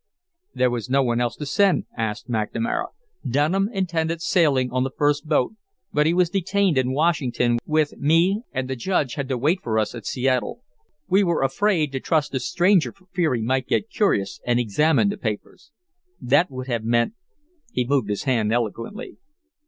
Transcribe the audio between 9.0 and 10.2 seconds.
had to wait for us at